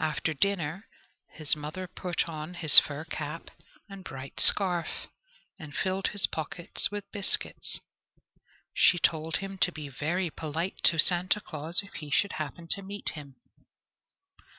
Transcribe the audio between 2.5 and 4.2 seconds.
his fur cap and